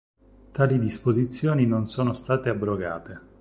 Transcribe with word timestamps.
Tali 0.51 0.79
disposizioni 0.79 1.67
non 1.67 1.85
sono 1.85 2.13
state 2.13 2.49
abrogate. 2.49 3.29